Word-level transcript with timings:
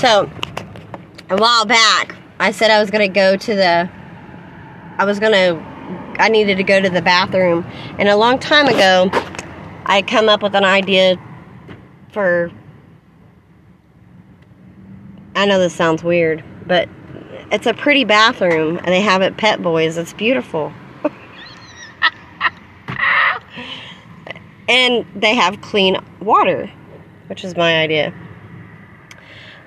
So, 0.00 0.30
a 1.28 1.36
while 1.36 1.66
back, 1.66 2.16
I 2.38 2.52
said 2.52 2.70
I 2.70 2.80
was 2.80 2.90
going 2.90 3.06
to 3.06 3.14
go 3.14 3.36
to 3.36 3.54
the. 3.54 3.90
I 4.96 5.04
was 5.04 5.20
going 5.20 5.32
to. 5.32 5.62
I 6.18 6.30
needed 6.30 6.56
to 6.56 6.62
go 6.62 6.80
to 6.80 6.88
the 6.88 7.02
bathroom. 7.02 7.66
And 7.98 8.08
a 8.08 8.16
long 8.16 8.38
time 8.38 8.66
ago, 8.66 9.10
I 9.84 10.00
come 10.00 10.30
up 10.30 10.42
with 10.42 10.54
an 10.54 10.64
idea 10.64 11.18
for. 12.12 12.50
I 15.36 15.44
know 15.44 15.58
this 15.58 15.74
sounds 15.74 16.02
weird, 16.02 16.42
but 16.66 16.88
it's 17.52 17.66
a 17.66 17.74
pretty 17.74 18.04
bathroom, 18.04 18.78
and 18.78 18.86
they 18.86 19.02
have 19.02 19.20
it 19.20 19.36
Pep 19.36 19.60
Boys. 19.60 19.98
It's 19.98 20.14
beautiful. 20.14 20.72
and 24.66 25.04
they 25.14 25.34
have 25.34 25.60
clean 25.60 25.98
water, 26.20 26.70
which 27.26 27.44
is 27.44 27.54
my 27.54 27.82
idea. 27.82 28.14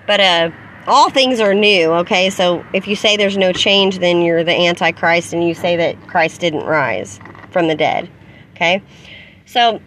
But 0.06 0.20
uh, 0.20 0.52
all 0.88 1.10
things 1.10 1.40
are 1.40 1.54
new, 1.54 1.92
okay? 1.92 2.30
So 2.30 2.66
if 2.74 2.88
you 2.88 2.96
say 2.96 3.16
there's 3.16 3.38
no 3.38 3.54
change, 3.54 4.00
then 4.00 4.22
you're 4.22 4.44
the 4.44 4.54
Antichrist 4.54 5.34
and 5.34 5.48
you 5.48 5.54
say 5.54 5.78
that 5.78 6.08
Christ 6.08 6.42
didn't 6.42 6.66
rise 6.66 7.20
from 7.52 7.68
the 7.68 7.76
dead, 7.76 8.10
okay? 8.56 8.82
So, 9.46 9.80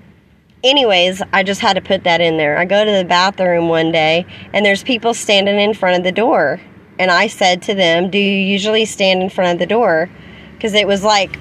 anyways, 0.65 1.23
I 1.33 1.43
just 1.43 1.61
had 1.61 1.75
to 1.75 1.83
put 1.83 2.05
that 2.05 2.21
in 2.21 2.39
there. 2.39 2.57
I 2.57 2.65
go 2.65 2.85
to 2.85 2.91
the 2.91 3.05
bathroom 3.05 3.69
one 3.69 3.93
day 3.93 4.27
and 4.53 4.65
there's 4.65 4.83
people 4.83 5.13
standing 5.13 5.59
in 5.59 5.75
front 5.75 5.99
of 5.99 6.05
the 6.05 6.13
door. 6.13 6.61
And 6.99 7.11
I 7.11 7.27
said 7.27 7.61
to 7.63 7.75
them, 7.75 8.11
Do 8.11 8.19
you 8.19 8.39
usually 8.39 8.87
stand 8.87 9.23
in 9.23 9.29
front 9.29 9.53
of 9.53 9.59
the 9.59 9.67
door? 9.67 10.09
Because 10.55 10.73
it 10.73 10.87
was 10.87 11.05
like, 11.05 11.39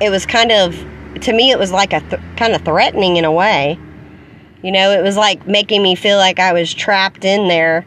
it 0.00 0.10
was 0.10 0.26
kind 0.26 0.52
of, 0.52 0.76
to 1.22 1.32
me, 1.32 1.50
it 1.50 1.58
was 1.58 1.72
like 1.72 1.92
a 1.92 2.00
th- 2.00 2.22
kind 2.36 2.52
of 2.52 2.62
threatening 2.62 3.16
in 3.16 3.24
a 3.24 3.32
way. 3.32 3.78
You 4.62 4.70
know, 4.70 4.92
it 4.92 5.02
was 5.02 5.16
like 5.16 5.44
making 5.44 5.82
me 5.82 5.96
feel 5.96 6.18
like 6.18 6.38
I 6.38 6.52
was 6.52 6.72
trapped 6.72 7.24
in 7.24 7.48
there 7.48 7.84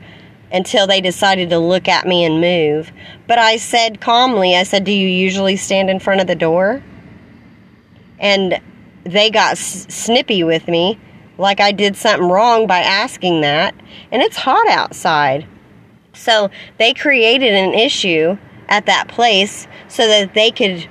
until 0.52 0.88
they 0.88 1.02
decided 1.02 1.50
to 1.50 1.60
look 1.60 1.88
at 1.88 2.08
me 2.08 2.24
and 2.24 2.40
move. 2.42 2.92
But 3.28 3.40
I 3.40 3.58
said 3.58 4.02
calmly, 4.02 4.56
I 4.56 4.64
said, 4.64 4.84
Do 4.84 4.92
you 4.92 5.08
usually 5.08 5.58
stand 5.58 5.90
in 5.90 6.00
front 6.00 6.22
of 6.22 6.28
the 6.28 6.36
door? 6.36 6.84
And 8.20 8.62
they 9.04 9.30
got 9.30 9.54
s- 9.54 9.86
snippy 9.90 10.44
with 10.44 10.68
me, 10.68 11.00
like 11.38 11.60
I 11.60 11.72
did 11.72 11.96
something 11.96 12.30
wrong 12.30 12.68
by 12.68 12.80
asking 12.80 13.42
that. 13.42 13.76
And 14.12 14.22
it's 14.22 14.38
hot 14.38 14.68
outside. 14.68 15.46
So 16.14 16.50
they 16.78 16.94
created 16.94 17.54
an 17.54 17.74
issue 17.74 18.38
at 18.70 18.86
that 18.86 19.08
place 19.08 19.68
so 19.88 20.08
that 20.08 20.34
they 20.34 20.52
could 20.52 20.88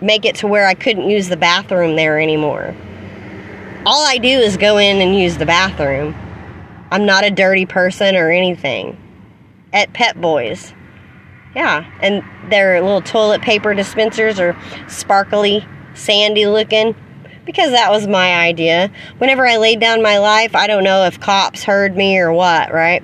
make 0.00 0.24
it 0.24 0.34
to 0.36 0.46
where 0.46 0.66
I 0.66 0.74
couldn't 0.74 1.08
use 1.08 1.28
the 1.28 1.36
bathroom 1.36 1.96
there 1.96 2.18
anymore. 2.18 2.74
All 3.86 4.04
I 4.06 4.18
do 4.18 4.28
is 4.28 4.56
go 4.56 4.78
in 4.78 5.00
and 5.00 5.16
use 5.16 5.36
the 5.38 5.46
bathroom. 5.46 6.14
I'm 6.94 7.06
not 7.06 7.24
a 7.24 7.30
dirty 7.30 7.66
person 7.66 8.14
or 8.14 8.30
anything. 8.30 8.96
At 9.72 9.92
Pep 9.94 10.14
Boys. 10.14 10.72
Yeah, 11.56 11.84
and 12.00 12.22
their 12.52 12.80
little 12.80 13.00
toilet 13.00 13.42
paper 13.42 13.74
dispensers 13.74 14.38
are 14.38 14.56
sparkly, 14.86 15.66
sandy 15.94 16.46
looking 16.46 16.94
because 17.44 17.72
that 17.72 17.90
was 17.90 18.06
my 18.06 18.36
idea. 18.36 18.92
Whenever 19.18 19.44
I 19.44 19.56
laid 19.56 19.80
down 19.80 20.02
my 20.02 20.18
life, 20.18 20.54
I 20.54 20.68
don't 20.68 20.84
know 20.84 21.04
if 21.04 21.18
cops 21.18 21.64
heard 21.64 21.96
me 21.96 22.16
or 22.16 22.32
what, 22.32 22.72
right? 22.72 23.02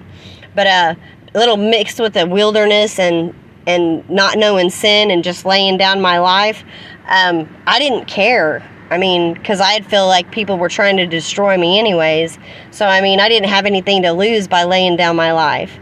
But 0.54 0.68
uh, 0.68 0.94
a 1.34 1.38
little 1.38 1.56
mixed 1.56 1.98
with 1.98 2.12
the 2.12 2.28
wilderness 2.28 2.96
and 3.00 3.34
and 3.66 4.08
not 4.08 4.38
knowing 4.38 4.70
sin 4.70 5.10
and 5.10 5.24
just 5.24 5.44
laying 5.44 5.76
down 5.76 6.00
my 6.00 6.20
life, 6.20 6.62
um, 7.08 7.48
I 7.66 7.80
didn't 7.80 8.04
care. 8.04 8.64
I 8.90 8.98
mean, 8.98 9.34
because 9.34 9.60
I'd 9.60 9.86
feel 9.86 10.06
like 10.08 10.32
people 10.32 10.58
were 10.58 10.68
trying 10.68 10.96
to 10.96 11.06
destroy 11.06 11.56
me 11.56 11.78
anyways. 11.78 12.38
So, 12.72 12.86
I 12.86 13.00
mean, 13.00 13.20
I 13.20 13.28
didn't 13.28 13.48
have 13.48 13.64
anything 13.64 14.02
to 14.02 14.12
lose 14.12 14.48
by 14.48 14.64
laying 14.64 14.96
down 14.96 15.14
my 15.14 15.32
life. 15.32 15.78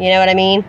You 0.00 0.10
know 0.10 0.18
what 0.18 0.28
I 0.28 0.34
mean? 0.34 0.64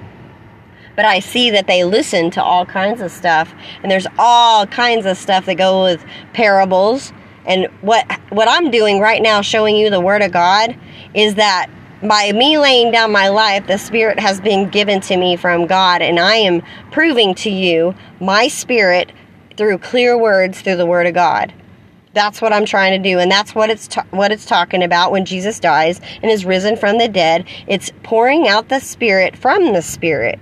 But 0.96 1.06
I 1.06 1.20
see 1.20 1.50
that 1.52 1.66
they 1.66 1.84
listen 1.84 2.30
to 2.32 2.44
all 2.44 2.66
kinds 2.66 3.02
of 3.02 3.12
stuff, 3.12 3.54
and 3.82 3.92
there's 3.92 4.06
all 4.20 4.68
kinds 4.68 5.06
of 5.06 5.18
stuff 5.18 5.46
that 5.48 5.56
go 5.56 5.84
with 5.84 6.06
parables. 6.34 7.12
And 7.46 7.68
what 7.82 8.06
what 8.30 8.48
I'm 8.48 8.70
doing 8.70 9.00
right 9.00 9.22
now, 9.22 9.42
showing 9.42 9.76
you 9.76 9.90
the 9.90 10.02
Word 10.02 10.22
of 10.22 10.32
God, 10.32 10.78
is 11.16 11.36
that 11.36 11.68
by 12.04 12.32
me 12.34 12.58
laying 12.58 12.92
down 12.92 13.12
my 13.12 13.30
life, 13.30 13.66
the 13.66 13.78
Spirit 13.78 14.20
has 14.20 14.42
been 14.42 14.70
given 14.70 15.00
to 15.02 15.18
me 15.18 15.36
from 15.38 15.66
God, 15.66 16.02
and 16.02 16.20
I 16.20 16.36
am 16.36 16.62
proving 16.92 17.34
to 17.36 17.50
you 17.50 17.96
my 18.20 18.48
Spirit 18.48 19.12
through 19.58 19.80
clear 19.80 20.18
words 20.18 20.62
through 20.62 20.76
the 20.76 20.86
Word 20.86 21.08
of 21.08 21.14
God. 21.14 21.54
That's 22.14 22.42
what 22.42 22.52
I'm 22.52 22.66
trying 22.66 23.02
to 23.02 23.10
do, 23.10 23.20
and 23.20 23.32
that's 23.32 23.56
what 23.56 23.70
it's 23.70 23.88
ta- 23.88 24.06
what 24.12 24.32
it's 24.32 24.46
talking 24.46 24.84
about 24.84 25.12
when 25.12 25.24
Jesus 25.24 25.60
dies 25.60 26.02
and 26.22 26.30
is 26.30 26.46
risen 26.46 26.76
from 26.76 26.98
the 26.98 27.08
dead. 27.08 27.46
It's 27.68 27.92
pouring 28.04 28.48
out 28.48 28.68
the 28.68 28.80
Spirit 28.80 29.38
from 29.38 29.72
the 29.72 29.82
Spirit, 29.82 30.40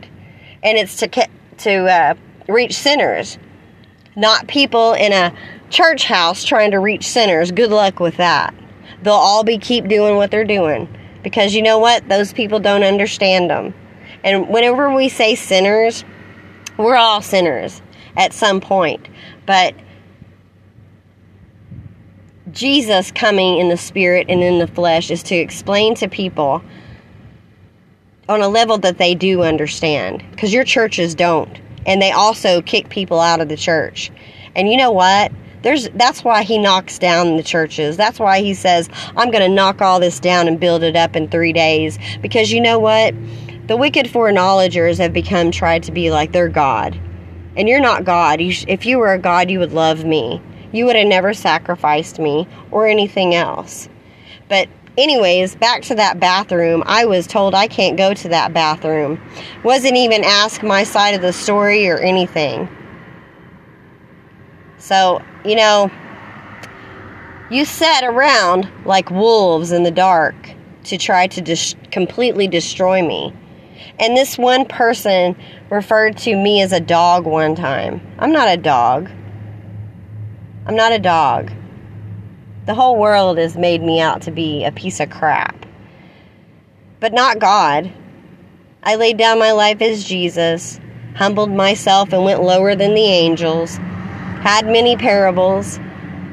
and 0.63 0.77
it's 0.77 0.95
to 0.97 1.07
ca- 1.07 1.27
to 1.59 1.85
uh, 1.85 2.13
reach 2.47 2.73
sinners, 2.73 3.37
not 4.15 4.47
people 4.47 4.93
in 4.93 5.13
a 5.13 5.33
church 5.69 6.05
house 6.05 6.43
trying 6.43 6.71
to 6.71 6.79
reach 6.79 7.07
sinners. 7.07 7.51
Good 7.51 7.69
luck 7.69 7.99
with 7.99 8.17
that. 8.17 8.53
They'll 9.03 9.13
all 9.13 9.43
be 9.43 9.59
keep 9.59 9.87
doing 9.87 10.15
what 10.15 10.31
they're 10.31 10.43
doing 10.43 10.89
because 11.23 11.53
you 11.53 11.61
know 11.61 11.77
what? 11.77 12.07
Those 12.09 12.33
people 12.33 12.59
don't 12.59 12.83
understand 12.83 13.49
them. 13.49 13.73
And 14.23 14.49
whenever 14.49 14.93
we 14.93 15.07
say 15.09 15.35
sinners, 15.35 16.03
we're 16.77 16.95
all 16.95 17.21
sinners 17.21 17.81
at 18.17 18.33
some 18.33 18.59
point, 18.59 19.07
but 19.45 19.75
Jesus 22.59 23.09
coming 23.13 23.57
in 23.57 23.69
the 23.69 23.77
spirit 23.77 24.25
and 24.27 24.43
in 24.43 24.59
the 24.59 24.67
flesh 24.67 25.09
is 25.11 25.23
to 25.23 25.35
explain 25.35 25.95
to 25.95 26.09
people 26.09 26.61
on 28.27 28.41
a 28.41 28.49
level 28.49 28.77
that 28.79 28.97
they 28.97 29.15
do 29.15 29.43
understand 29.43 30.25
because 30.31 30.51
your 30.51 30.65
churches 30.65 31.15
don't 31.15 31.61
and 31.85 32.01
they 32.01 32.11
also 32.11 32.61
kick 32.61 32.89
people 32.89 33.21
out 33.21 33.39
of 33.39 33.47
the 33.47 33.55
church. 33.55 34.11
And 34.57 34.69
you 34.69 34.75
know 34.75 34.91
what? 34.91 35.31
There's 35.61 35.87
that's 35.91 36.25
why 36.25 36.43
he 36.43 36.57
knocks 36.57 36.99
down 36.99 37.37
the 37.37 37.43
churches. 37.43 37.95
That's 37.95 38.19
why 38.19 38.41
he 38.41 38.53
says 38.53 38.89
i'm 39.15 39.31
going 39.31 39.47
to 39.47 39.55
knock 39.55 39.81
all 39.81 40.01
this 40.01 40.19
down 40.19 40.49
and 40.49 40.59
build 40.59 40.83
it 40.83 40.97
up 40.97 41.15
in 41.15 41.29
three 41.29 41.53
days. 41.53 41.97
Because 42.21 42.51
you 42.51 42.59
know 42.59 42.77
what? 42.77 43.15
The 43.67 43.77
wicked 43.77 44.09
foreknowledgers 44.09 44.97
have 44.97 45.13
become 45.13 45.51
tried 45.51 45.83
to 45.83 45.93
be 45.93 46.11
like 46.11 46.33
they're 46.33 46.49
god. 46.49 46.99
And 47.55 47.69
you're 47.69 47.79
not 47.79 48.03
god. 48.03 48.41
You 48.41 48.51
sh- 48.51 48.65
if 48.67 48.85
you 48.85 48.97
were 48.97 49.13
a 49.13 49.17
god 49.17 49.49
you 49.49 49.59
would 49.59 49.71
love 49.71 50.03
me 50.03 50.41
you 50.71 50.85
would 50.85 50.95
have 50.95 51.07
never 51.07 51.33
sacrificed 51.33 52.19
me 52.19 52.47
or 52.71 52.87
anything 52.87 53.35
else. 53.35 53.89
But 54.47 54.67
anyways, 54.97 55.55
back 55.55 55.81
to 55.83 55.95
that 55.95 56.19
bathroom. 56.19 56.83
I 56.85 57.05
was 57.05 57.27
told 57.27 57.55
I 57.55 57.67
can't 57.67 57.97
go 57.97 58.13
to 58.13 58.29
that 58.29 58.53
bathroom. 58.53 59.21
Wasn't 59.63 59.95
even 59.95 60.23
asked 60.23 60.63
my 60.63 60.83
side 60.83 61.15
of 61.15 61.21
the 61.21 61.33
story 61.33 61.87
or 61.89 61.97
anything. 61.97 62.67
So, 64.77 65.21
you 65.45 65.55
know, 65.55 65.91
you 67.49 67.65
sat 67.65 68.03
around 68.03 68.69
like 68.85 69.09
wolves 69.11 69.71
in 69.71 69.83
the 69.83 69.91
dark 69.91 70.35
to 70.85 70.97
try 70.97 71.27
to 71.27 71.41
dis- 71.41 71.75
completely 71.91 72.47
destroy 72.47 73.05
me. 73.05 73.33
And 73.99 74.15
this 74.15 74.37
one 74.37 74.65
person 74.65 75.35
referred 75.69 76.17
to 76.19 76.35
me 76.35 76.61
as 76.61 76.71
a 76.71 76.79
dog 76.79 77.25
one 77.25 77.55
time. 77.55 78.01
I'm 78.17 78.31
not 78.31 78.47
a 78.47 78.57
dog. 78.57 79.09
I'm 80.69 80.75
not 80.75 80.91
a 80.91 80.99
dog. 80.99 81.51
The 82.67 82.75
whole 82.75 82.99
world 82.99 83.39
has 83.39 83.57
made 83.57 83.81
me 83.81 83.99
out 83.99 84.21
to 84.21 84.31
be 84.31 84.63
a 84.63 84.71
piece 84.71 84.99
of 84.99 85.09
crap. 85.09 85.65
But 86.99 87.11
not 87.11 87.39
God. 87.39 87.91
I 88.83 88.93
laid 88.93 89.17
down 89.17 89.39
my 89.39 89.51
life 89.51 89.81
as 89.81 90.03
Jesus, 90.03 90.79
humbled 91.15 91.49
myself 91.49 92.13
and 92.13 92.23
went 92.23 92.43
lower 92.43 92.75
than 92.75 92.93
the 92.93 93.01
angels, 93.01 93.77
had 93.77 94.67
many 94.67 94.95
parables, 94.95 95.77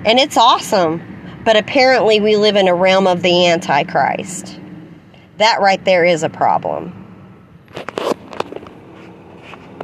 and 0.04 0.18
it's 0.18 0.36
awesome. 0.36 1.00
But 1.46 1.56
apparently, 1.56 2.20
we 2.20 2.36
live 2.36 2.56
in 2.56 2.68
a 2.68 2.74
realm 2.74 3.06
of 3.06 3.22
the 3.22 3.46
Antichrist. 3.46 4.60
That 5.38 5.62
right 5.62 5.82
there 5.82 6.04
is 6.04 6.22
a 6.22 6.28
problem. 6.28 7.05